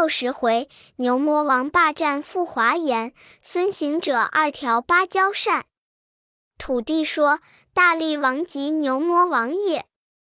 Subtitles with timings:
[0.00, 3.12] 六十回，牛魔王霸占富华岩，
[3.42, 5.66] 孙行者二条芭蕉扇。
[6.56, 7.40] 土地说
[7.74, 9.84] ：“大力王即牛魔王也。”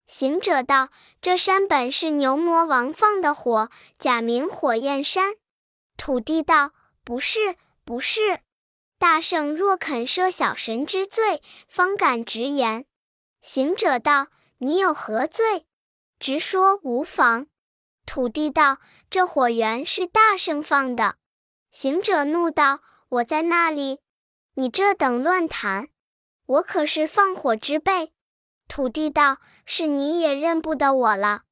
[0.06, 0.90] 行者道
[1.20, 5.34] ：“这山本是牛魔王放的火，假名火焰山。”
[5.97, 6.74] 土地道
[7.04, 8.42] ：“不是，不是。
[9.00, 12.86] 大圣若肯赦小神之罪，方敢直言。”
[13.42, 14.28] 行者道
[14.62, 15.66] ：“你有何罪？
[16.20, 17.48] 直说无妨。”
[18.05, 18.77] 土地道
[19.09, 21.16] ：“这火源是大圣放的。”
[21.71, 23.99] 行者怒道：“我在那里？
[24.53, 25.89] 你这等乱谈！
[26.45, 28.13] 我可是放火之辈。”
[28.67, 31.44] 土地道：“是你也认不得我了。”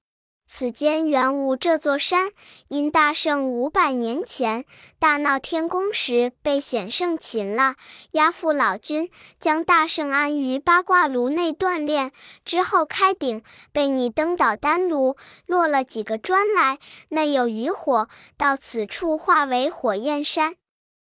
[0.55, 2.29] 此间原无这座山，
[2.67, 4.65] 因大圣五百年前
[4.99, 7.73] 大闹天宫时被显圣擒了，
[8.11, 12.11] 押赴老君，将大圣安于八卦炉内锻炼，
[12.45, 15.17] 之后开鼎，被你登倒丹炉，
[15.47, 16.77] 落了几个砖来，
[17.09, 18.07] 内有余火，
[18.37, 20.57] 到此处化为火焰山。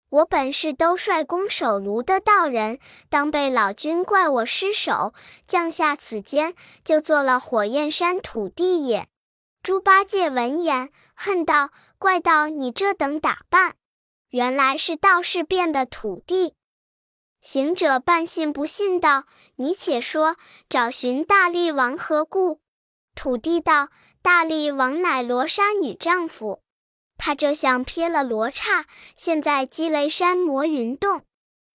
[0.09, 5.13] 我本是兜率宫守炉的道人，当被老君怪我失手，
[5.47, 9.07] 降下此间，就做了火焰山土地也。
[9.67, 13.75] 猪八戒闻言，恨道：“怪道你这等打扮，
[14.29, 16.53] 原来是道士变的土地。”
[17.43, 19.25] 行者半信不信道
[19.57, 20.37] ：“你且说，
[20.69, 22.61] 找寻大力王何故？”
[23.13, 23.89] 土地道
[24.23, 26.61] ：“大力王乃罗刹女丈夫，
[27.17, 28.85] 他这像撇了罗刹，
[29.17, 31.23] 现在积雷山魔云洞，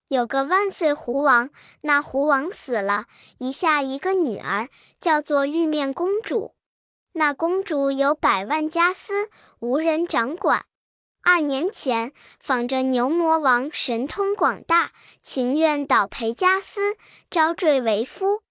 [0.07, 3.05] 有个万岁狐王，那狐王死了，
[3.37, 6.52] 遗下一个女儿，叫做玉面公主。”
[7.15, 10.65] 那公主有百万家私，无人掌管。
[11.21, 16.97] 二年前，仿着牛魔王神通广大，情愿倒赔家私，
[17.29, 18.41] 招赘为夫。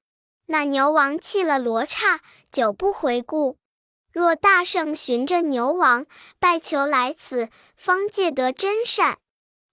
[0.46, 3.58] 那牛王弃了罗刹，久不回顾。
[4.12, 6.06] 若大圣寻着牛王，
[6.38, 9.18] 拜求来此，方借得真善。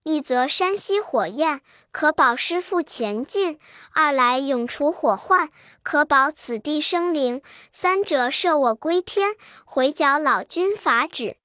[0.09, 3.59] 一则山西火焰，可保师傅前进；
[3.93, 5.51] 二来永除火患，
[5.84, 7.41] 可保此地生灵；
[7.72, 9.35] 三者设我归天，
[9.66, 11.38] 回剿老君法旨。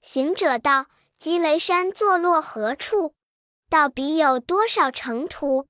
[0.00, 3.14] 行者道：“积雷山坐落何处？
[3.70, 5.66] 道彼有多少城土？”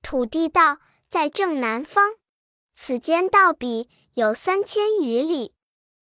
[0.00, 0.78] 土地道
[1.10, 2.14] ：“在正南方，
[2.76, 5.52] 此间到彼有三千余里。”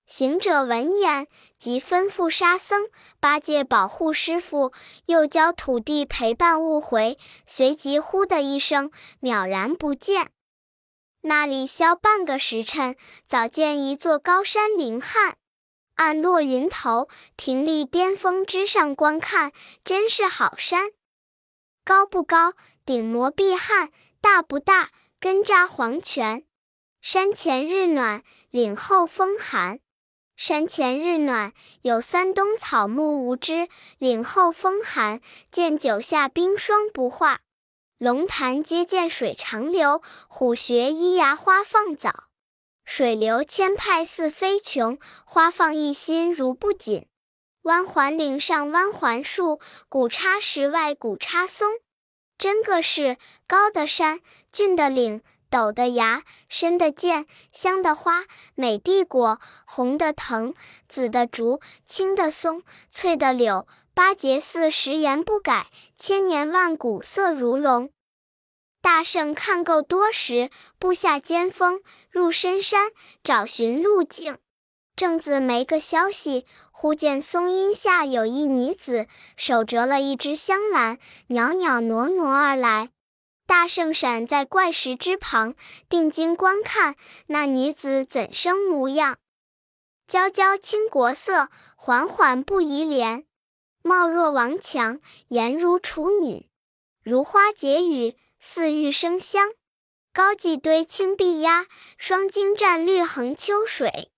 [0.06, 1.27] 行者闻言，
[1.59, 4.72] 即吩咐沙僧、八戒保护师傅，
[5.06, 7.19] 又教土地陪伴误回。
[7.44, 10.31] 随即呼的一声，渺然不见。
[11.22, 12.95] 那里消半个时辰，
[13.27, 15.39] 早见一座高山凌汉，
[15.97, 19.50] 暗落云头，停立巅峰之上观看，
[19.83, 20.93] 真是好山。
[21.84, 22.53] 高不高，
[22.84, 23.89] 顶摩碧汉；
[24.21, 26.45] 大不大，根扎黄泉。
[27.03, 29.81] 山前日暖，岭后风寒。
[30.36, 37.41] 山前日暖，有三冬草木无知；岭后风寒，见九下冰霜不化。
[37.97, 42.24] 龙潭接见水长流，虎穴依崖花放早。
[42.84, 47.06] 水流千派似飞琼，花放一心如不紧。
[47.62, 49.58] 弯环岭上弯环树，
[49.88, 51.70] 古刹石外古刹松。
[52.36, 53.16] 真个是
[53.47, 54.20] 高的山，
[54.53, 55.22] 峻的岭。
[55.51, 58.25] 陡的崖，深的涧，香的花，
[58.55, 60.55] 美的果，红的藤，
[60.89, 65.69] 紫的竹，青的松，翠的柳，八节寺十言不改，
[65.99, 67.91] 千年万古色如龙。
[68.83, 71.81] 大圣看够多时，布下尖峰，
[72.11, 72.91] 入深山，
[73.25, 74.39] 找寻路径。
[74.95, 82.91] 正自没个消息，忽见松荫下有一女子，手折了一只香兰，袅袅挪挪而来。
[83.47, 85.55] 大圣闪在怪石之旁，
[85.89, 86.97] 定睛观看，
[87.29, 89.19] 那女子怎生模样？
[90.09, 93.25] 娇娇倾国色，缓缓不移怜，
[93.83, 96.49] 貌若王强，颜如处女，
[97.03, 99.53] 如花解语，似玉生香。
[100.13, 101.67] 高髻堆青碧压，
[101.99, 104.11] 双金蘸绿横秋水。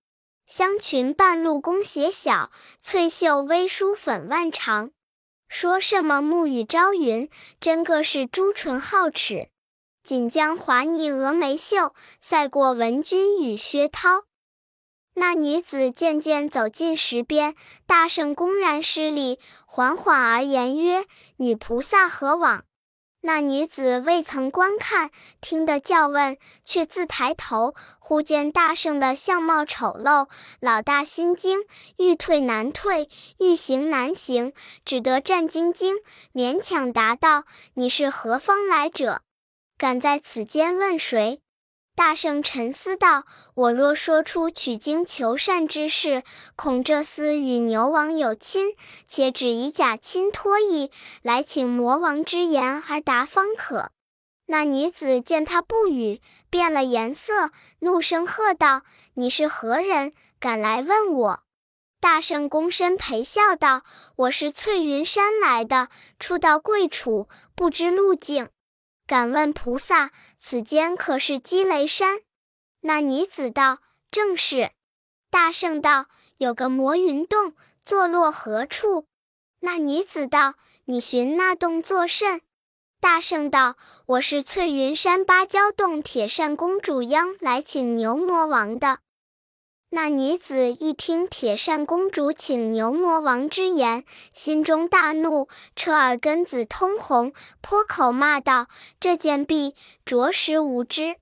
[0.47, 2.51] 香裙半露弓斜小，
[2.81, 4.91] 翠袖微梳粉腕长。
[5.49, 7.27] 说什么暮雨朝云，
[7.59, 9.49] 真个是朱唇皓齿；
[10.03, 14.25] 锦江华腻峨眉秀，赛过文君与薛涛。
[15.15, 17.55] 那女子渐渐走近石边，
[17.87, 21.05] 大圣公然施礼，缓缓而言曰
[21.37, 22.63] ：“女菩萨何往？”
[23.21, 25.11] 那女子未曾观看，
[25.41, 30.29] 听得叫问，却自抬头，忽见大圣的相貌丑陋，
[30.61, 31.59] 老大心惊，
[31.97, 34.53] 欲退难退，欲行难行，
[34.85, 35.95] 只得战兢兢，
[36.33, 37.43] 勉强答道
[37.75, 39.21] ：“你是何方来者？
[39.77, 41.41] 敢在此间问谁？”
[41.99, 43.25] 大圣沉思道
[43.55, 46.23] ：“我若说出取经求善之事，
[46.55, 48.73] 恐这厮与牛王有亲，
[49.05, 50.91] 且只以假亲托意
[51.23, 53.91] 来请魔王之言而答方可。”
[54.47, 58.83] 那女子见他不语，变了颜色，怒声喝道
[59.15, 60.13] ：“你是何人？
[60.39, 61.43] 敢来问我？”
[61.99, 63.83] 大圣躬身陪笑道
[64.15, 68.47] ：“我是翠云山来的，初到贵处，不知路径。”
[69.09, 72.19] 敢问菩萨，此间可是积雷山？
[72.81, 73.79] 那女子道
[74.11, 74.69] ：“正是。”
[75.31, 76.05] 大圣道
[76.37, 79.07] ：“有个魔云洞，坐落何处？”
[79.61, 80.53] 那女子道
[80.85, 82.41] ：“你寻那洞作甚？”
[83.01, 88.99] 大圣道：“我是翠云山芭蕉洞铁扇公主央来请牛魔王的。”
[89.91, 98.67] 那女子一听铁扇公主请牛魔王之言，心中大怒，彻耳根子通红，泼口骂道
[99.01, 99.73] ：“这贱婢，
[100.05, 101.15] 着实无知！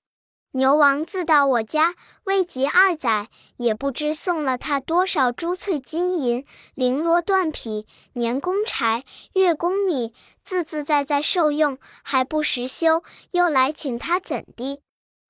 [0.51, 6.43] 牛王自到我家未及二载，也不知送了他多少珠翠金银、
[6.75, 14.81] 绫罗缎匹、年功柴、月功米，自自在在受用，还不时休，又来请他怎地？”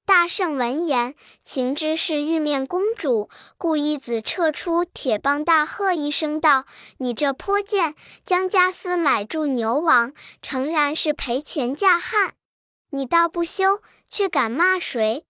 [0.08, 6.64] 大圣闻言，情知是玉面公主，故一子撤出铁棒，大喝一声道
[7.00, 7.94] ：“你这泼贱，
[8.24, 12.36] 将家私买住牛王，诚然是赔钱嫁汉！
[12.92, 15.26] 你倒不休，却敢骂谁？”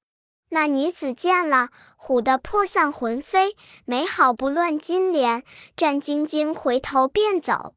[0.49, 1.69] 那女子见了，
[1.99, 5.43] 唬得魄散魂飞，没好不乱金莲，
[5.75, 7.73] 战兢兢回头便走。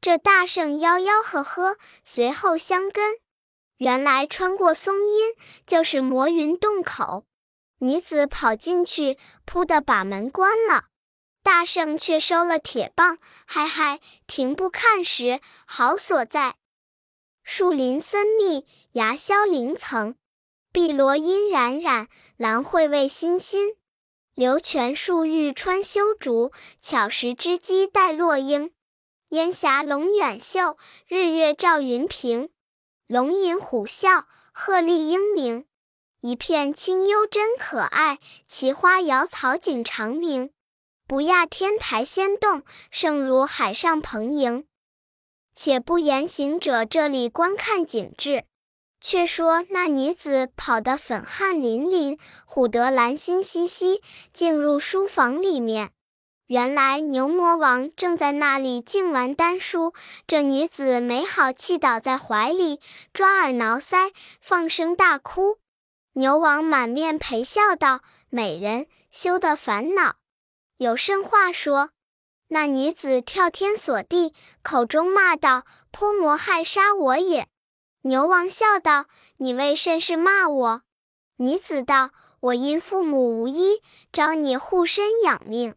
[0.00, 3.18] 这大圣吆吆喝喝，随后相跟。
[3.78, 5.34] 原来穿过松阴
[5.66, 7.24] 就是魔云洞口，
[7.78, 10.86] 女子跑进去，扑的把门关了。
[11.44, 16.56] 大圣却收了铁棒，嗨嗨，停步看时，好所在，
[17.42, 20.16] 树林森密，崖销林层，
[20.72, 23.76] 碧罗阴冉冉，兰蕙味欣欣。
[24.34, 28.72] 流泉漱玉穿修竹，巧石织机带落英。
[29.30, 30.76] 烟霞笼远秀，
[31.06, 32.50] 日月照云平。
[33.08, 35.64] 龙吟虎啸，鹤唳鹰鸣，
[36.20, 38.18] 一片清幽真可爱。
[38.46, 40.50] 奇花瑶草景长明，
[41.06, 44.66] 不亚天台仙洞，胜如海上蓬瀛。
[45.54, 48.44] 且不言行者这里观看景致，
[49.00, 54.02] 却说那女子跑得粉汗淋淋，唬得兰心兮兮，
[54.34, 55.92] 进入书房里面。
[56.48, 59.92] 原来牛魔王正在那里静玩丹书，
[60.26, 62.80] 这女子没好气倒在怀里，
[63.12, 65.58] 抓耳挠腮，放声大哭。
[66.14, 68.00] 牛王满面陪笑道
[68.30, 70.16] ：“美人，休得烦恼，
[70.78, 71.90] 有甚话说。”
[72.48, 77.46] 那女子跳天锁地，口中骂道：“泼魔害杀我也！”
[78.00, 79.04] 牛王笑道
[79.36, 80.82] ：“你为甚事骂我？”
[81.36, 85.74] 女子道：“我因父母无依，招你护身养命。”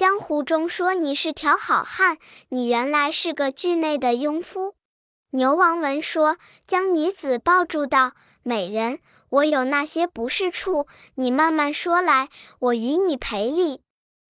[0.00, 2.16] 江湖中说你是条好汉，
[2.48, 4.74] 你原来是个惧内的庸夫。
[5.32, 8.12] 牛王闻说，将女子抱住道
[8.42, 10.86] ：“美人，我有那些不是处，
[11.16, 12.30] 你慢慢说来，
[12.60, 13.82] 我与你赔礼。”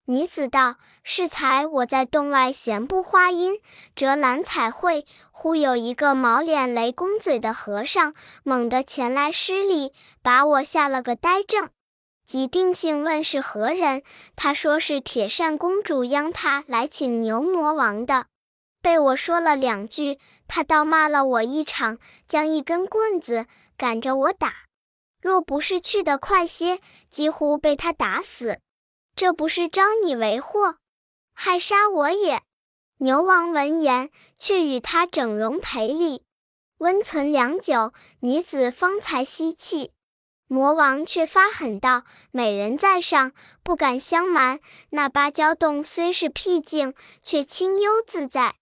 [0.07, 0.75] 女子道
[1.05, 3.61] ：“适才我在洞外闲步花阴，
[3.95, 8.13] 折兰彩绘，忽有一个毛脸雷公嘴的和尚，
[8.43, 11.71] 猛地前来施礼，把我吓了个呆怔。”
[12.31, 14.05] 即定性问是何人，
[14.37, 18.27] 他说是铁扇公主央他来请牛魔王的，
[18.81, 23.47] 被我说了两句，他倒骂了我一场，将一根棍子
[23.77, 24.55] 赶着我打，
[25.21, 26.79] 若不是去得快些，
[27.11, 28.61] 几乎被他打死。
[29.17, 30.77] 这不是招你为祸，
[31.35, 32.43] 害杀我也。
[32.99, 34.09] 牛王闻言，
[34.39, 36.23] 却与他整容赔礼，
[36.79, 39.91] 温存良久，女子方才息气。
[40.53, 42.03] 魔王却发狠道
[42.33, 43.31] ：“美人在上，
[43.63, 44.59] 不敢相瞒。
[44.91, 46.93] 那芭蕉洞虽是僻静，
[47.23, 48.57] 却清幽自在。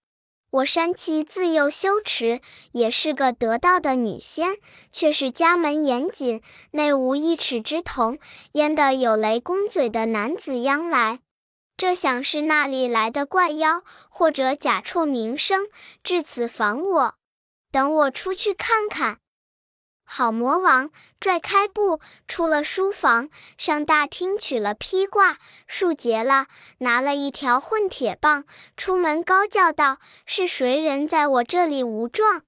[0.51, 2.43] 我山妻自幼修持，
[2.73, 4.59] 也是个得道的女仙，
[4.93, 6.43] 却是家门严谨，
[6.73, 8.19] 内无一尺之童。
[8.53, 11.21] 焉得有雷公嘴的男子央来？
[11.79, 15.67] 这想是那里来的怪妖，或者假错名声，
[16.05, 17.15] 至此防我。
[17.73, 19.21] 等我出去看看。”
[20.11, 25.37] 好魔王拽开布，出了书房，上大厅取了披挂，
[25.67, 26.47] 束结了，
[26.79, 32.41] 拿了一条混铁棒，出门高叫道：“是谁人在我这里无状？”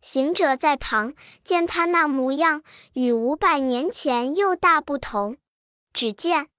[0.00, 2.62] 行者在旁见他那模样，
[2.92, 5.36] 与五百年前又大不同。
[5.92, 6.49] 只见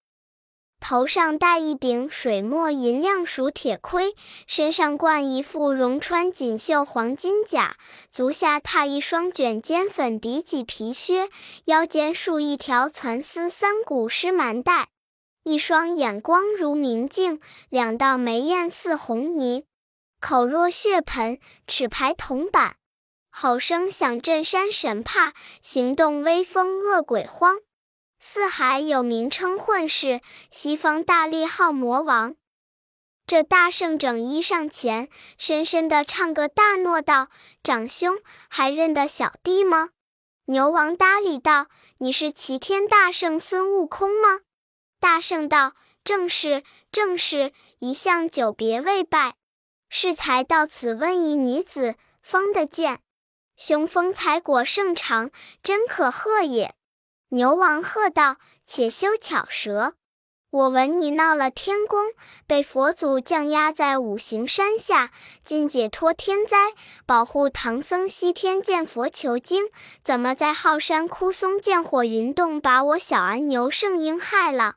[0.81, 4.15] 头上戴一顶水墨银亮鼠铁盔，
[4.47, 7.77] 身上冠一副绒穿锦绣黄金甲，
[8.09, 11.29] 足下踏一双卷尖粉底麂皮靴，
[11.65, 14.89] 腰间束一条蚕丝三股湿蛮带。
[15.43, 19.65] 一双眼光如明镜，两道眉艳似红泥，
[20.19, 22.75] 口若血盆，齿排铜板，
[23.29, 27.59] 吼声响震山神怕，行动威风恶鬼慌。
[28.23, 32.35] 四海有名称混世，西方大力号魔王。
[33.25, 35.09] 这大圣整衣上前，
[35.39, 37.29] 深深的唱个大诺道
[37.63, 39.89] ：“长兄，还认得小弟吗？”
[40.45, 41.65] 牛王搭理道
[41.97, 44.41] ：“你是齐天大圣孙悟空吗？”
[45.01, 45.73] 大圣道
[46.05, 49.33] ：“正是，正是，一向久别未拜，
[49.89, 52.99] 适才到此问一女子，方得见。
[53.57, 55.31] 雄风采果甚长，
[55.63, 56.75] 真可贺也。”
[57.33, 58.35] 牛王喝道
[58.67, 59.93] ：“且休巧舌！
[60.49, 62.07] 我闻你闹了天宫，
[62.45, 65.11] 被佛祖降压在五行山下，
[65.45, 66.73] 今解脱天灾，
[67.05, 69.69] 保护唐僧西天见佛求经，
[70.03, 74.75] 怎么在浩山枯松见火云洞，把我小儿牛圣婴害了？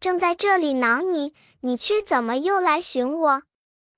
[0.00, 3.42] 正在这里恼你，你却怎么又来寻我？”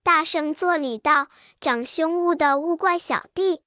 [0.03, 1.29] 大圣作礼道
[1.63, 3.63] ：“长兄误的勿怪小弟。”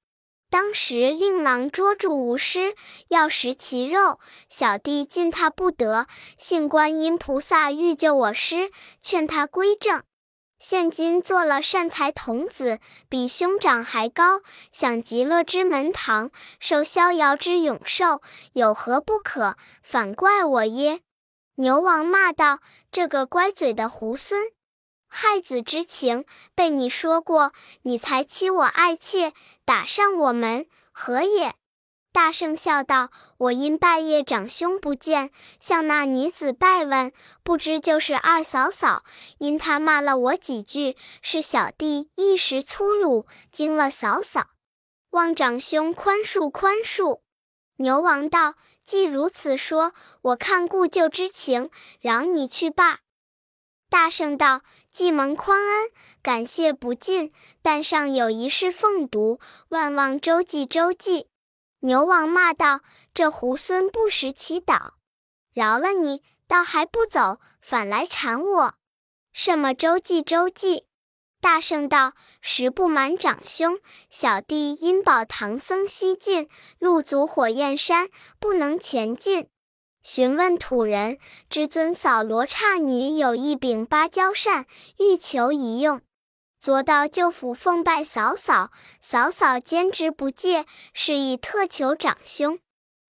[0.55, 2.75] 当时令郎捉住吾师，
[3.09, 6.07] 要食其肉，小弟禁他不得。
[6.37, 8.71] 幸观音菩萨欲救我师，
[9.01, 10.01] 劝他归正。
[10.57, 14.39] 现今做了善财童子，比兄长还高，
[14.71, 16.31] 享极乐之门堂，
[16.61, 18.21] 受逍遥之永寿，
[18.53, 19.57] 有何不可？
[19.83, 21.01] 反怪我耶？
[21.55, 22.59] 牛王骂道
[22.89, 24.35] ：“这个乖嘴的猢狲！”
[25.17, 27.53] 害子之情被你说过，
[27.83, 29.31] 你才欺我爱妾，
[29.63, 31.55] 打上我门，何也？
[32.11, 39.05] 大圣笑道：“我因拜谒长兄不见，向那女子拜问，不知就是二嫂嫂。
[39.37, 44.47] 因她骂了我几句，是小弟一时粗鲁，惊了嫂嫂，
[45.11, 47.21] 望长兄宽恕宽恕。”
[47.79, 51.69] 牛王道：“既如此说，我看故旧之情，
[52.01, 52.99] 饶你去罢。”
[53.89, 54.61] 大圣道。
[54.91, 55.89] 既蒙宽恩，
[56.21, 57.33] 感谢不尽。
[57.61, 61.27] 但尚有一事奉读，万望周济周济。
[61.81, 62.79] 牛王骂道
[63.13, 64.91] ：“这猢狲不识祈祷，
[65.53, 68.75] 饶了你，倒还不走，反来缠我。
[69.33, 70.85] 什么周济周济？”
[71.41, 76.47] 大圣道：“实不瞒长兄，小弟因保唐僧西进，
[76.79, 78.07] 路阻火焰山，
[78.39, 79.49] 不能前进。”
[80.07, 81.17] 询问土人，
[81.49, 84.67] 至尊嫂罗刹女有一柄芭蕉扇，
[84.99, 85.99] 欲求一用。
[86.59, 88.69] 昨到舅府奉拜嫂嫂，
[89.01, 92.59] 嫂嫂坚持不借，是以特求长兄，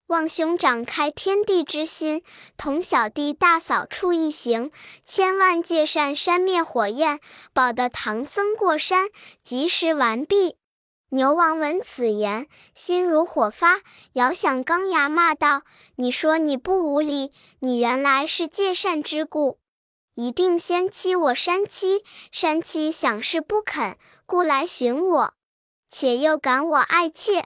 [0.07, 2.23] 望兄长开天地之心，
[2.55, 4.71] 同小弟大扫除一行，
[5.05, 7.19] 千万借扇扇灭火焰，
[7.51, 9.09] 保得唐僧过山
[9.43, 10.55] 及时完毕。
[11.09, 13.81] 牛王闻此言，心如火发，
[14.13, 15.61] 摇响钢牙，骂道
[15.97, 19.59] ：“你说你不无礼，你原来是借善之故，
[20.15, 22.03] 一定先欺我山妻。
[22.31, 25.33] 山妻想是不肯，故来寻我，
[25.87, 27.45] 且又赶我爱妾。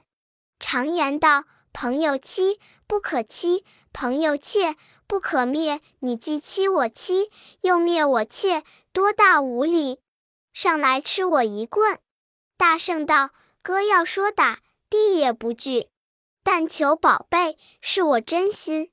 [0.58, 4.76] 常言道：朋友妻不可欺，朋友妾
[5.06, 5.82] 不可灭。
[5.98, 10.00] 你既欺我妻，又灭我妾，多大无礼！
[10.54, 11.98] 上来吃我一棍！”
[12.56, 13.30] 大圣道。
[13.62, 15.88] 哥要说打，弟也不惧，
[16.42, 18.90] 但求宝贝，是我真心，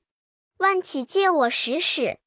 [0.58, 2.18] 万岂借我使使？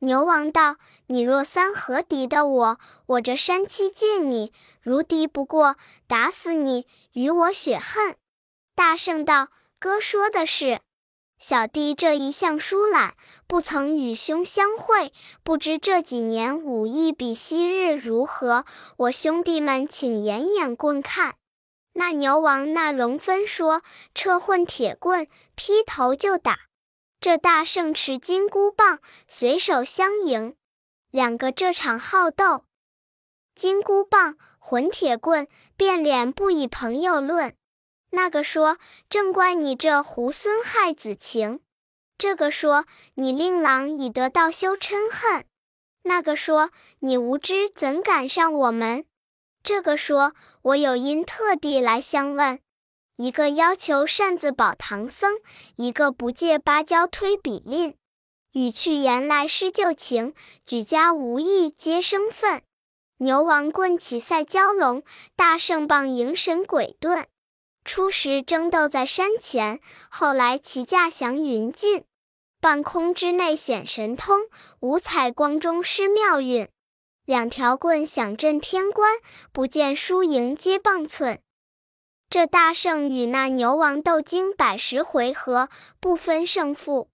[0.00, 8.16] 牛王道：“你若三合敌的我，我这山妻借你，如敌不过，打死你，与我血恨。”
[8.74, 9.48] 大圣道
[9.78, 10.80] ：“哥说的是，
[11.38, 13.14] 小弟这一向疏懒，
[13.46, 15.12] 不曾与兄相会，
[15.44, 18.64] 不知这几年武艺比昔日如何？
[18.98, 21.36] 我兄弟们请演演棍看。”
[21.94, 23.82] 那牛王那龙分说
[24.14, 26.58] ：“撤混铁棍，劈头就打。”
[27.20, 30.56] 这大圣持金箍棒，随手相迎。
[31.10, 32.64] 两个这场好斗，
[33.54, 37.56] 金箍棒、混铁棍，变脸不以朋友论。
[38.10, 41.60] 那个说：“正怪你这猢狲害子情。”
[42.18, 45.46] 这个说：“你令郎已得道休嗔恨。”
[46.02, 46.70] 那个说
[47.00, 49.06] ：“你无知怎敢上我门？”
[49.64, 52.60] 这个说：“我有因特地来相问，
[53.16, 55.40] 一个要求擅自保唐僧，
[55.76, 57.96] 一个不借芭蕉推比令，
[58.52, 60.34] 语去言来施旧情，
[60.66, 62.62] 举家无意皆生愤。
[63.16, 65.02] 牛王棍起赛蛟龙，
[65.34, 67.24] 大圣棒迎神鬼遁。
[67.86, 69.80] 初时争斗在山前，
[70.10, 72.04] 后来齐驾祥云尽。”
[72.60, 74.40] 半空之内显神通，
[74.80, 76.68] 五彩光中施妙运。
[77.24, 79.16] 两条棍响震天关，
[79.50, 81.40] 不见输赢皆棒寸。
[82.28, 87.08] 这大圣与那牛王斗经百十回合，不分胜负。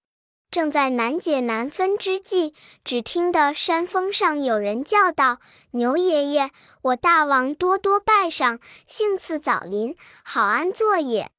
[0.51, 5.39] 正在难解难分之际，只听得山峰上有人叫道
[5.73, 6.51] ：“牛爷爷，
[6.83, 11.31] 我大王多多拜上，幸赐早临，好安坐也。”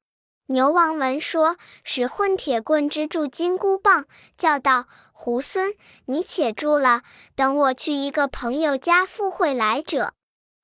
[0.46, 4.06] 牛王闻说，使混铁棍支住金箍棒，
[4.36, 7.02] 叫道：“猢狲，你且住了，
[7.34, 10.14] 等我去一个朋友家赴会来者。”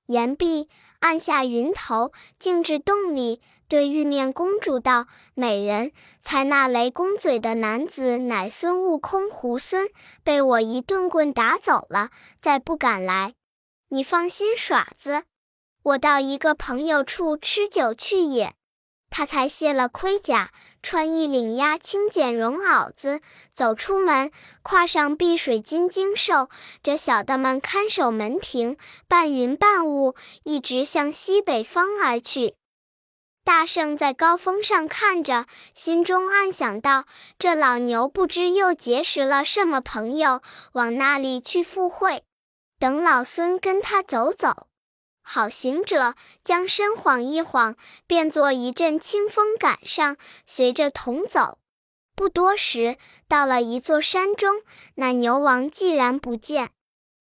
[0.07, 0.67] 言毕，
[0.99, 9.89] 按下云头，径至洞里，对玉面公主道：“美人，才那雷公嘴的男子乃孙悟空，猢狲
[10.23, 12.09] 被我一顿棍打走了，
[12.41, 13.33] 再不敢来。
[13.87, 15.23] 你放心耍子，
[15.81, 18.53] 我到一个朋友处吃酒去也。”
[19.19, 20.49] 他才卸了盔甲，
[20.81, 23.19] 穿一领压青茧绒袄子，
[23.53, 26.47] 走出门，跨上碧水金睛兽，
[26.81, 28.77] 这小的们看守门庭，
[29.09, 32.55] 半云半雾，一直向西北方而去。
[33.43, 37.03] 大圣在高峰上看着，心中暗想道：
[37.37, 42.23] 这老牛不知又结识了什么朋友，往那里去赴会？
[42.79, 44.68] 等老孙跟他走走。
[45.31, 47.75] 好行者将身晃一晃，
[48.07, 51.59] 变作一阵清风赶上，随着同走。
[52.15, 54.63] 不多时，到了一座山中，
[54.95, 56.71] 那牛王既然不见，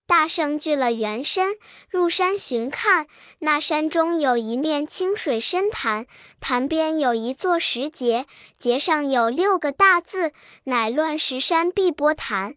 [0.07, 1.59] 大圣聚了元身，
[1.91, 3.07] 入山寻看。
[3.41, 6.07] 那山中有一面清水深潭，
[6.41, 8.25] 潭边有一座石碣，
[8.59, 10.33] 碣上有六个大字，
[10.65, 12.55] 乃乱石山碧波潭。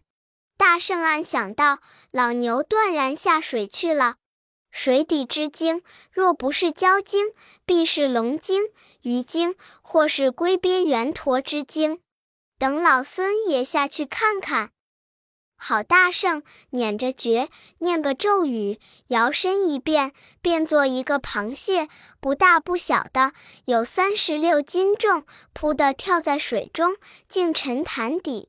[0.56, 1.80] 大圣暗想到：
[2.10, 4.14] 老牛断然下水去了。
[4.72, 7.26] 水底之精，若不是蛟精，
[7.66, 8.62] 必是龙精、
[9.02, 12.00] 鱼精，或是龟鳖圆驼之精。
[12.58, 14.70] 等老孙也下去看看。
[15.56, 17.48] 好大圣，捻着诀，
[17.78, 21.88] 念个咒语，摇身一变，变作一个螃蟹，
[22.18, 23.32] 不大不小的，
[23.66, 26.96] 有三十六斤重，扑的跳在水中，
[27.28, 28.48] 竟沉潭底。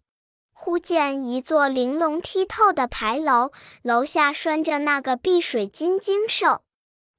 [0.64, 3.52] 忽见一座玲珑剔透的牌楼，
[3.82, 6.64] 楼下拴着那个碧水金睛兽。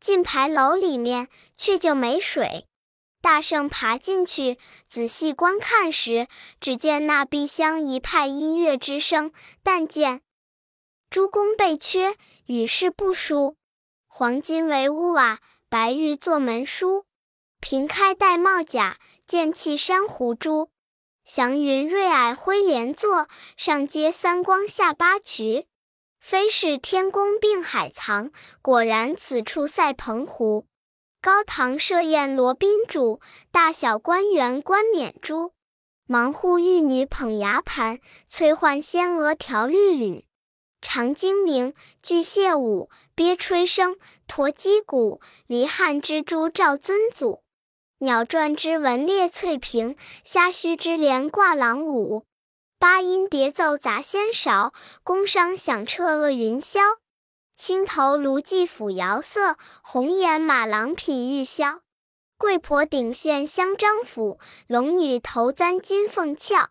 [0.00, 2.66] 进牌楼里面，却就没水。
[3.20, 4.56] 大圣爬进去，
[4.88, 6.26] 仔细观看时，
[6.58, 9.30] 只见那壁厢一派音乐之声，
[9.62, 10.22] 但见
[11.10, 12.14] 朱宫贝阙，
[12.46, 13.56] 与世不输；
[14.06, 17.04] 黄金为屋瓦，白玉作门书，
[17.60, 20.70] 平开戴帽甲，剑气珊瑚珠。
[21.24, 25.64] 祥云瑞霭辉连坐，上接三光下八衢。
[26.20, 30.66] 非是天宫并海藏，果然此处赛澎湖。
[31.22, 35.52] 高堂设宴罗宾主，大小官员冠冕珠。
[36.06, 40.26] 忙户玉女捧牙盘，催唤仙娥调绿缕。
[40.82, 47.43] 长精灵、巨蟹舞，鳖吹笙，驼击鼓，离汉蜘蛛照尊祖。
[48.04, 52.26] 鸟啭之文列翠屏，虾须之帘挂廊舞。
[52.78, 56.80] 八音叠奏杂仙韶，宫商响彻恶云霄。
[57.56, 61.80] 青头卢髻抚瑶色，红颜马郎品玉箫。
[62.36, 66.68] 贵婆顶线香樟府，龙女头簪金凤翘。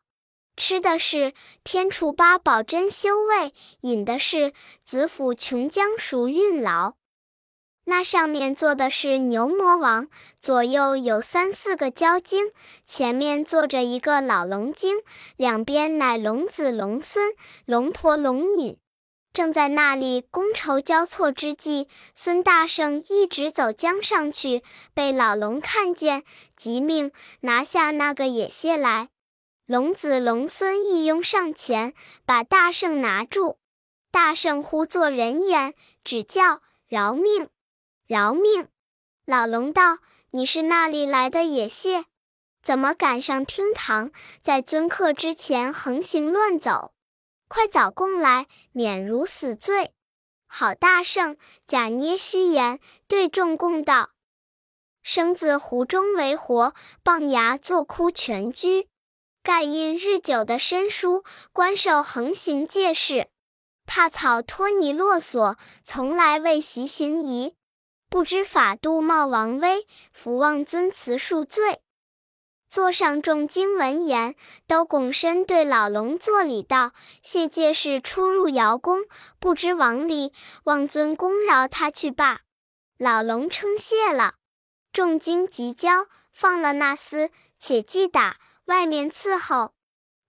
[0.56, 6.94] 吃的是天厨八宝珍馐味，饮的是紫府琼浆熟韵醪。
[7.86, 10.08] 那上面坐的是牛魔王，
[10.40, 12.52] 左右有三四个蛟精，
[12.86, 14.98] 前面坐着一个老龙精，
[15.36, 17.34] 两边乃龙子龙孙、
[17.66, 18.78] 龙婆龙女。
[19.34, 24.62] 正在那里觥筹交错之际，孙大圣一直走江上去，
[24.94, 26.24] 被老龙看见，
[26.56, 29.10] 急命拿下那个野蟹来。
[29.66, 31.94] 龙子龙孙一拥上前，
[32.26, 33.58] 把大圣拿住。
[34.12, 37.50] 大圣呼作人言，只叫饶命。
[38.14, 38.68] 饶命！
[39.26, 39.98] 老龙道
[40.30, 42.06] ：“你是那里来的野蟹？
[42.62, 46.94] 怎么赶上厅堂，在尊客之前横行乱走？
[47.48, 49.96] 快早供来，免如死罪！”
[50.46, 54.12] 好大圣假捏虚言，对众供道
[55.02, 58.90] ：“生自湖中为活，傍崖作窟全居。
[59.42, 63.30] 盖因日久的身疏，官受横行借事，
[63.88, 67.56] 踏草拖泥落索，从来未习行仪。”
[68.14, 71.82] 不知法度冒王威，福望尊慈恕罪。
[72.70, 74.36] 座上众经闻言，
[74.68, 76.92] 都拱身对老龙作礼道
[77.24, 79.00] ：“谢介是出入瑶宫，
[79.40, 80.32] 不知王礼，
[80.66, 82.42] 望尊公饶他去罢。”
[83.00, 84.36] 老龙称谢了。
[84.92, 89.74] 众精急交，放了那厮，且记打外面伺候。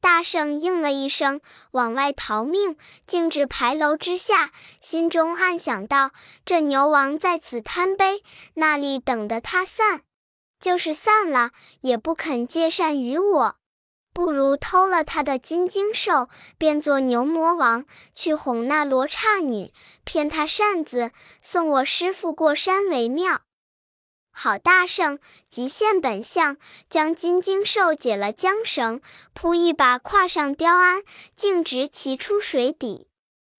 [0.04, 1.40] 大圣应了一声，
[1.70, 6.10] 往外逃命，径至牌楼之下，心中暗想道
[6.44, 10.02] ：“这牛王在此贪杯，那里等得他散？
[10.60, 13.56] 就是散了，也不肯借扇于我。
[14.12, 19.72] 不如偷了他的金睛兽，变作牛魔王，去哄那罗刹女，
[20.04, 23.40] 骗他扇子，送我师傅过山为妙。”
[24.36, 26.56] 好大圣，即现本相，
[26.90, 29.00] 将金睛兽解了缰绳，
[29.32, 31.02] 扑一把跨上雕鞍，
[31.36, 33.06] 径直骑出水底，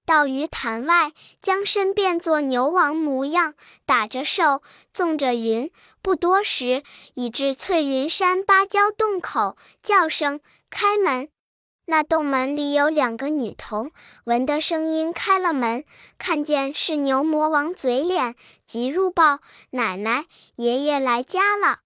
[0.06, 4.62] 到鱼潭外，将身变作牛王模样，打着兽，
[4.94, 6.84] 纵着云，不多时，
[7.14, 11.30] 已至翠云山芭蕉洞口，叫声开门。
[11.88, 13.92] 那洞门里有两个女童，
[14.24, 15.86] 闻得声音开了门，
[16.18, 21.80] 看见是牛魔王嘴脸，即入报奶奶爷爷来家了。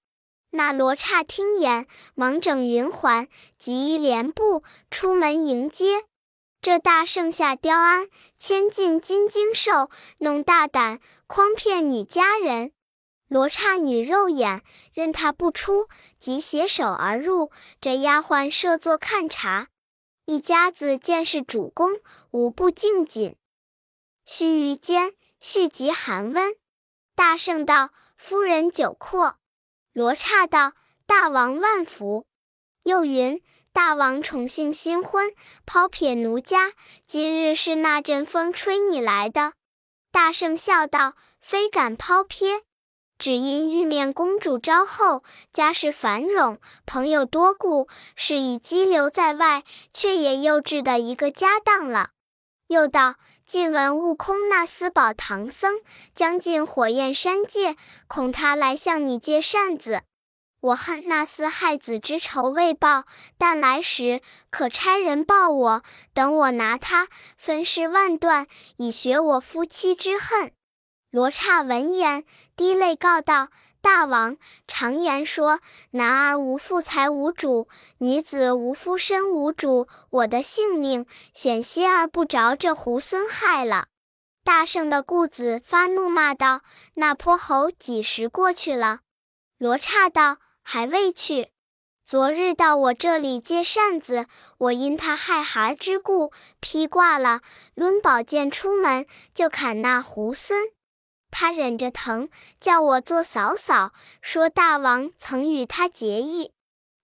[0.51, 1.85] 那罗刹听言，
[2.15, 6.05] 忙整云环，即衣连步出门迎接。
[6.61, 8.07] 这大圣下雕鞍，
[8.37, 12.71] 牵进金睛兽，弄大胆诓骗女家人。
[13.27, 15.87] 罗刹女肉眼认他不出，
[16.19, 17.51] 即携手而入。
[17.79, 19.67] 这丫鬟设座看茶。
[20.29, 21.89] 一家子见是主公，
[22.29, 23.35] 无不敬谨。
[24.27, 26.55] 须臾间，续及寒温。
[27.15, 29.39] 大圣道：“夫人久阔。”
[29.91, 30.73] 罗刹道
[31.07, 32.27] ：“大王万福。”
[32.85, 33.41] 又云
[33.73, 35.33] ：“大王宠幸新婚，
[35.65, 36.73] 抛撇奴家，
[37.07, 39.53] 今日是那阵风吹你来的？”
[40.13, 42.61] 大圣笑道：“非敢抛撇。”
[43.19, 52.11] 只因玉面公主昭后，家世繁荣，朋友多故，是已羁留在外，却也幼稚的一个家当了。
[52.67, 55.81] 又道：近闻悟空那司宝唐僧
[56.15, 57.75] 将进火焰山界，
[58.07, 60.03] 恐他来向你借扇子。
[60.61, 63.03] 我恨那厮害子之仇未报，
[63.37, 70.53] 但来时可差人报我，等我拿他分尸万段，以雪我夫妻之恨。
[71.11, 72.23] 罗刹闻言，
[72.55, 73.49] 滴泪告道
[73.81, 77.67] ：“大王，常言说，男儿无父财无主，
[77.97, 79.87] 女子无夫身无主。
[80.11, 83.87] 我的性命险些儿不着这猢狲害了。”
[84.45, 86.61] 大圣的故子发怒骂道
[86.93, 88.99] ：“那泼猴几时过去了？”
[89.57, 91.49] 罗刹道：“还未去。
[92.05, 94.27] 昨日到我这里借扇子，
[94.59, 97.41] 我因他害孩之故披挂了，
[97.73, 100.53] 抡宝剑出门就砍那猢狲。”
[101.31, 106.51] 他忍着疼，叫我做嫂嫂，说大王曾与他结义。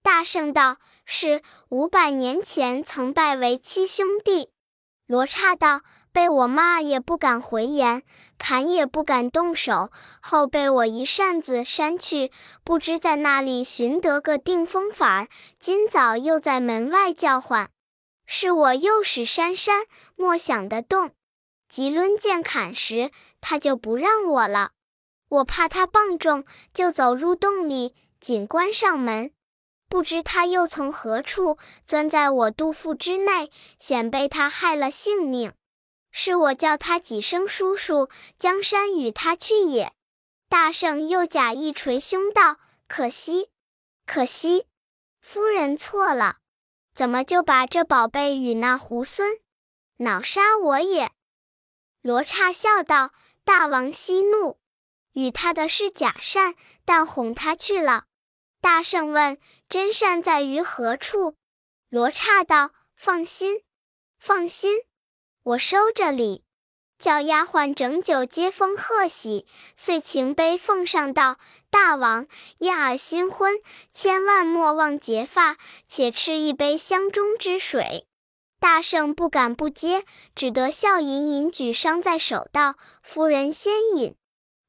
[0.01, 4.49] 大圣道：“是五百年前曾拜为七兄弟。”
[5.07, 8.03] 罗刹道：“被我骂也不敢回言，
[8.38, 9.91] 砍也不敢动手。
[10.21, 12.31] 后被我一扇子扇去，
[12.63, 15.27] 不知在那里寻得个定风法儿。
[15.59, 17.69] 今早又在门外叫唤，
[18.25, 19.85] 是我诱使扇扇，
[20.15, 21.11] 莫想得动。”
[21.67, 23.11] 急抡剑砍时，
[23.47, 24.71] 他就不让我了。
[25.29, 29.31] 我怕他棒重，就走入洞里，紧关上门。
[29.88, 35.53] 不知他又从何处钻在我肚腹之内，险被他害了性命。
[36.12, 39.93] 是我叫他几声叔叔，江山与他去也。
[40.49, 42.58] 大圣又假意捶胸道
[42.89, 43.51] ：“可惜，
[44.08, 44.65] 可惜，
[45.21, 46.38] 夫人错了，
[46.95, 49.41] 怎么就把这宝贝与那猢狲，
[49.97, 51.12] 恼杀我也？”
[52.01, 53.12] 罗刹笑道
[53.45, 54.58] ：“大王息怒，
[55.13, 58.05] 与他的是假善，但哄他去了。”
[58.60, 59.38] 大圣问
[59.69, 61.36] ：“真善在于何处？”
[61.89, 63.62] 罗刹道：“放心，
[64.19, 64.79] 放心，
[65.43, 66.43] 我收着礼，
[66.97, 71.38] 叫丫鬟整酒接风贺喜，遂擎杯奉上道
[71.69, 72.27] ：‘大王
[72.58, 73.53] 燕儿新婚，
[73.93, 78.08] 千万莫忘结发，且吃一杯香中之水。’”
[78.65, 84.15] 大圣不敢不接，只得笑吟吟举觞在手，道：“夫人先饮，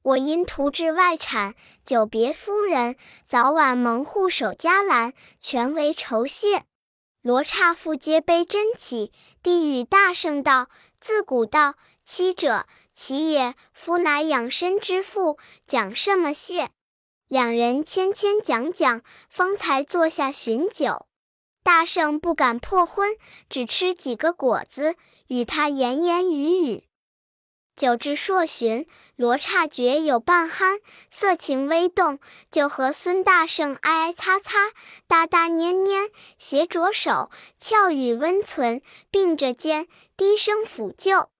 [0.02, 6.64] 我因图治外产，久别夫人，早晚蒙护守家栏，全为酬谢。”
[7.24, 10.68] 罗刹复接杯斟起，递与大圣道
[11.00, 13.54] ：“自古道七者，其也。
[13.72, 16.68] 夫乃养生之父，讲什么谢？”
[17.28, 21.06] 两人谦谦讲讲，方才坐下寻酒。
[21.66, 23.16] 大圣不敢破荤，
[23.50, 24.94] 只吃几个果子，
[25.26, 26.84] 与他言言语语。
[27.74, 32.20] 酒至朔旬，罗刹觉有半酣，色情微动，
[32.52, 34.70] 就和孙大圣挨挨擦擦，
[35.08, 41.30] 搭搭捏捏，携着手，俏语温存，并着肩，低声抚就。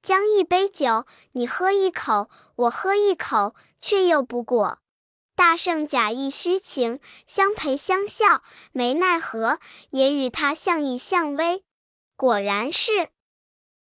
[0.00, 4.78] 将一杯酒，你喝一口，我喝一口，却又不果。
[5.36, 8.42] 大圣假意虚情，相陪相笑，
[8.72, 9.58] 没奈何，
[9.90, 11.62] 也与他相依相偎。
[12.16, 13.10] 果然是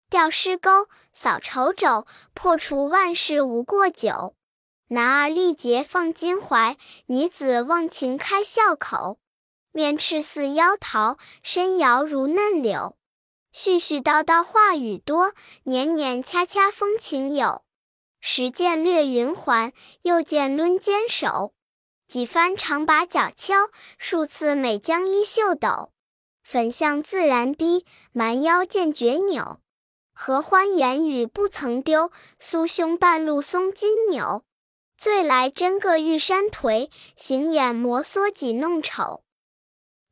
[0.09, 4.35] 吊尸钩，扫愁肘，破除万事无过酒。
[4.89, 6.77] 男儿力竭放襟怀，
[7.07, 9.19] 女子忘情开笑口。
[9.73, 12.97] 面赤似妖桃，身摇如嫩柳。
[13.53, 17.63] 絮絮叨叨话语多，年年恰恰风情有。
[18.27, 21.53] 时见掠云环，又见抡坚手。
[22.09, 25.93] 几番常把脚敲，数次每将衣袖抖。
[26.43, 29.61] 粉相自然低，蛮腰见绝扭。
[30.15, 32.11] 合欢言语不曾丢，
[32.41, 34.43] 酥胸半露松筋扭。
[34.97, 39.23] 醉来真个玉山颓，醒眼摩挲几弄丑。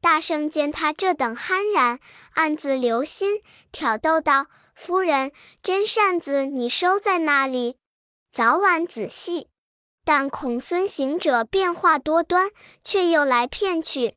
[0.02, 1.98] 大圣见他这等酣然，
[2.34, 3.40] 暗自留心，
[3.72, 7.78] 挑逗道：“夫人，真扇子你收在那里？
[8.32, 9.48] 早晚仔细。
[10.04, 12.50] 但孔孙行者变化多端，
[12.82, 14.16] 却又来骗去。”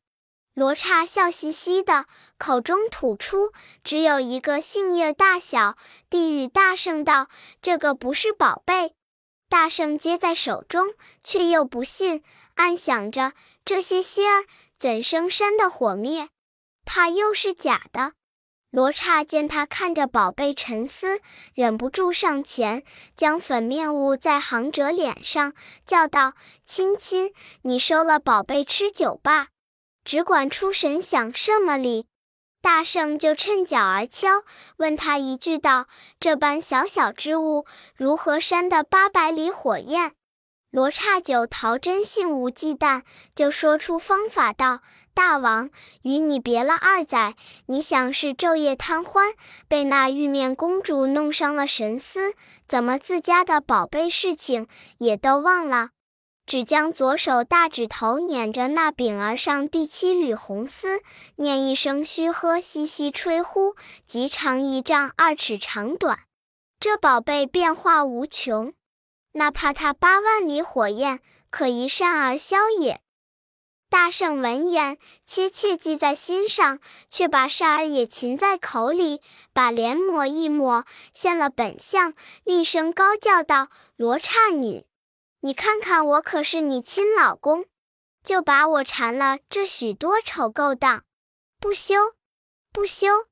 [0.56, 2.06] 罗刹笑嘻嘻的，
[2.38, 3.51] 口中吐出
[3.84, 5.75] 只有一个杏叶大小，
[6.10, 7.28] 递与大圣道
[7.62, 8.95] ：“这个不是宝贝。”
[9.49, 12.23] 大圣接在手中，却又不信，
[12.56, 13.34] 暗想着
[13.65, 14.45] 这些仙儿。
[14.80, 16.30] 怎生山的火灭？
[16.86, 18.13] 怕又是假的。
[18.76, 21.22] 罗刹见他看着宝贝沉思，
[21.54, 22.84] 忍不住上前，
[23.16, 25.54] 将粉面捂在行者脸上，
[25.86, 26.34] 叫道
[26.68, 29.48] ：“亲亲，你收了宝贝吃酒吧，
[30.04, 32.08] 只管出神想什么哩？”
[32.62, 34.44] 大圣就趁脚而敲，
[34.76, 35.88] 问他一句道
[36.20, 40.12] ：“这般小小之物，如何扇得八百里火焰？”
[40.76, 44.82] 罗刹九桃真性无忌惮，就说出方法道
[45.16, 45.70] ：“大王，
[46.02, 47.36] 与你别了二载，
[47.68, 49.32] 你想是昼夜贪欢，
[49.70, 52.34] 被那玉面公主弄伤了神思，
[52.68, 55.92] 怎么自家的宝贝事情也都忘了？
[56.46, 61.00] 只将左手大指头捻着那柄儿上第七缕红丝，
[61.38, 66.20] 念一声虚呵，细细吹呼，极长一丈二尺长短，
[66.82, 68.74] 这宝贝变化无穷。”
[69.38, 71.19] 哪怕他八万里火焰，
[71.50, 73.02] 可一扇而消也。
[73.89, 79.21] 大圣闻言，切切记在心上，却把扇儿也噙在口里，
[79.52, 82.13] 把脸抹一抹，现了本相，
[82.45, 83.67] 厉声高叫道
[83.98, 84.86] ：“罗刹女，
[85.41, 87.65] 你看看我可是你亲老公，
[88.24, 91.04] 就把我缠了这许多丑勾当，
[91.60, 92.15] 不休，
[92.71, 93.28] 不休！”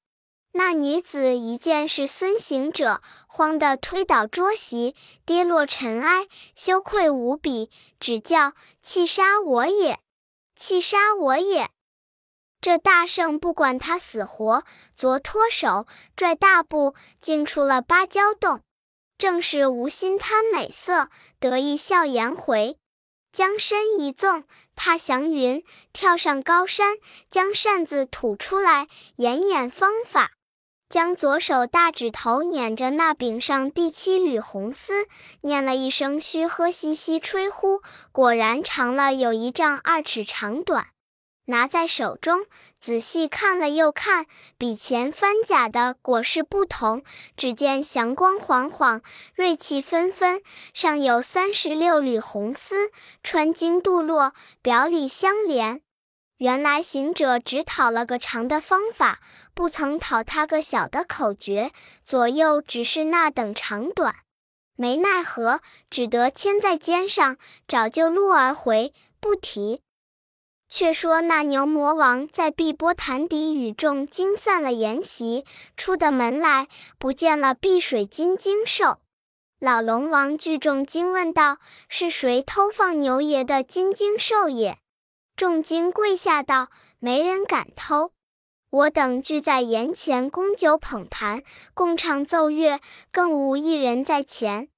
[0.55, 9.99] 那女子一见是孙行者，慌得推倒桌席，跌落尘埃，羞愧无比，只叫气杀我也，
[10.55, 11.71] 气杀我也！
[12.61, 14.63] 这大圣不管他死活，
[14.95, 18.61] 左脱手，拽大步，进出了芭蕉洞。
[19.17, 22.77] 正是无心贪美色，得意笑颜回。
[23.31, 24.43] 将身一纵，
[24.75, 26.97] 踏祥云，跳上高山，
[27.31, 30.31] 将扇子吐出来，演演方法。
[30.93, 35.08] 将左手大指头捻着那柄上第七缕红丝，
[35.41, 40.89] 念了一声嘘呵，细细吹呼，果然长了有一丈二尺长短。
[41.45, 42.45] 拿在手中，
[42.79, 44.27] 仔细看了又看，
[44.60, 47.03] 比前翻甲的果是不同。
[47.36, 49.01] 只见祥光晃晃，
[49.34, 50.43] 锐气纷纷，
[50.75, 52.91] 上有三十六缕红丝，
[53.23, 55.82] 穿金镀络，表里相连。
[56.43, 59.21] 原来行者只讨了个长的方法，
[59.53, 61.71] 不曾讨他个小的口诀，
[62.03, 64.13] 左右只是那等长短，
[64.75, 69.79] 没奈何，只得牵在肩上，找就路而回，不提。
[70.67, 75.45] 却说那牛魔王在碧波潭底与众惊散了筵席，
[75.77, 78.99] 出的门来，不见了碧水金睛兽。
[79.62, 84.77] 老龙王聚众惊问道：“是谁偷放牛爷的金睛兽也？”
[85.43, 88.13] 众精跪下道：“没人敢偷，
[88.69, 92.79] 我等聚在筵前供酒捧坛，共唱奏乐，
[93.12, 94.69] 更无一人在前。”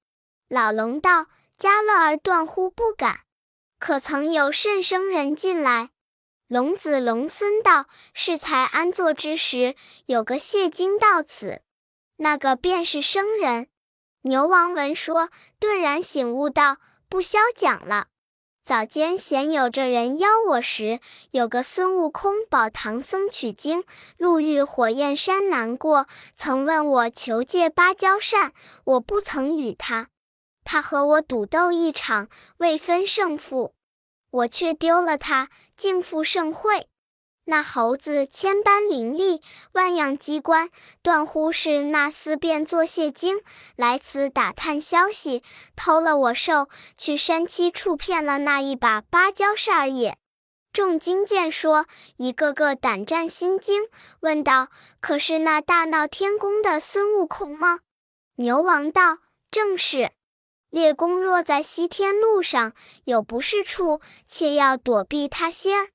[0.50, 1.26] 老龙道
[1.56, 3.20] ：“家乐儿断乎不敢，
[3.78, 5.90] 可曾有甚生人进来？”
[6.48, 9.76] 龙子龙孙道：“适才安坐之时，
[10.06, 11.62] 有个谢金到此，
[12.16, 13.68] 那个便是生人。”
[14.22, 18.08] 牛王闻说，顿然醒悟道：“不消讲了。”
[18.66, 20.98] 早间闲有这人邀我时，
[21.30, 23.84] 有个孙悟空保唐僧取经，
[24.18, 28.52] 路遇火焰山难过，曾问我求借芭蕉扇，
[28.82, 30.08] 我不曾与他。
[30.64, 33.72] 他和我赌斗一场，未分胜负，
[34.32, 36.88] 我却丢了他，竟负盛会。
[37.48, 40.68] 那猴子千般伶俐，万样机关，
[41.00, 43.40] 断乎是那厮变作谢精，
[43.76, 45.44] 来此打探消息，
[45.76, 50.18] 偷了我兽，去山七处骗了那一把芭蕉扇也。
[50.72, 53.88] 众精见说，一个个胆战心惊，
[54.20, 54.68] 问道
[55.00, 57.78] ：“可是那大闹天宫的孙悟空吗？”
[58.36, 59.18] 牛王道
[59.52, 60.10] ：“正是。
[60.68, 65.88] 列公若在西天路上有不是处，切要躲避他些儿。”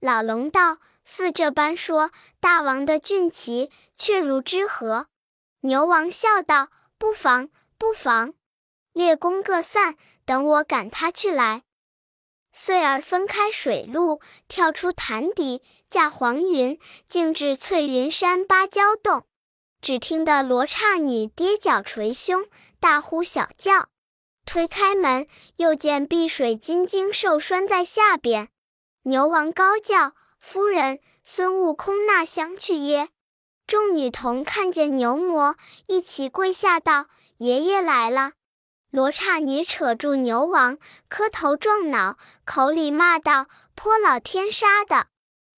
[0.00, 0.78] 老龙道。
[1.02, 5.08] 似这般说，大王的俊奇却如之何？
[5.62, 8.34] 牛王笑道：“不妨，不妨。
[8.92, 11.64] 列公各散，等我赶他去来。”
[12.52, 19.24] 遂儿分开水路，跳出潭底，驾黄云，径至翠云山芭蕉洞。
[19.80, 22.46] 只听得罗刹女跌脚捶胸，
[22.78, 23.88] 大呼小叫。
[24.44, 28.50] 推开门，又见碧水金睛兽拴在下边。
[29.02, 30.12] 牛王高叫。
[30.38, 33.10] 夫人，孙悟空那厢去耶？
[33.66, 38.32] 众女童看见牛魔，一起跪下道：“爷爷来了。”
[38.90, 45.06] 罗刹女扯住牛王，磕头撞脑，口里骂道：“泼老天杀的，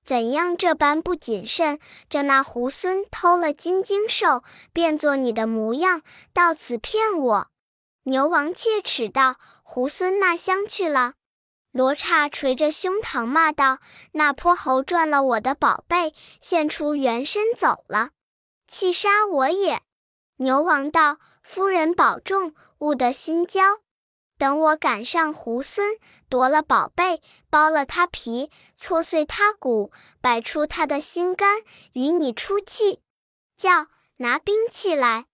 [0.04, 1.78] 怎样这般不谨慎？
[2.08, 6.02] 这那猢狲偷了金睛兽，变作你的模样，
[6.32, 7.46] 到此骗我！”
[8.04, 11.14] 牛王切齿道：“猢狲那厢去了？”
[11.72, 13.78] 罗刹捶着胸膛骂道
[14.12, 18.10] ：“那泼猴赚了我的宝贝，现出原身走了，
[18.68, 19.80] 气杀我也！”
[20.36, 23.80] 牛王道：“夫人保重，勿得心焦。
[24.36, 33.00] 等我赶上猢狲，夺了宝贝，剥了他皮，搓碎他骨，摆出他的心肝，与你出气。
[33.56, 35.24] 叫拿兵器来。”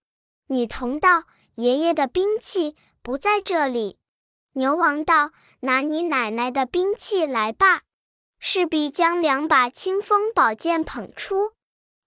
[0.46, 1.24] 女童道
[1.56, 3.98] ：“爷爷的兵器不在这里。”
[4.58, 5.30] 牛王道
[5.62, 7.82] ：“拿你奶奶的兵器来吧！”
[8.40, 11.52] 势必将两把清风宝剑捧出。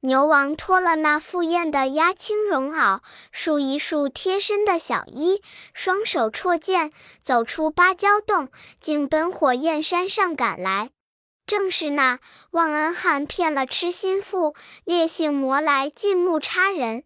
[0.01, 2.99] 牛王脱了那赴宴的压青绒袄，
[3.31, 5.41] 束一束贴身的小衣，
[5.73, 6.91] 双手绰剑，
[7.23, 8.49] 走出芭蕉洞，
[8.81, 10.89] 竟奔火焰山上赶来。
[11.45, 17.05] 正是那忘恩汉骗了痴心妇，烈性魔来进木插人。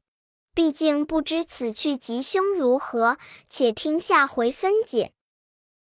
[0.55, 5.11] 毕竟不知此去吉凶如何，且听下回分解。